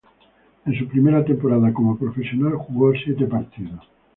[0.65, 3.85] En su primera temporada como profesional jugó siete partidos.